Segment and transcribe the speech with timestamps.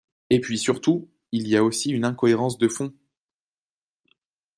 [0.31, 2.91] Et puis surtout, il y a aussi une incohérence de fond.